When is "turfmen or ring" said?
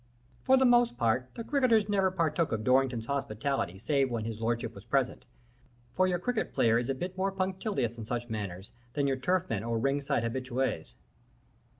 9.17-10.01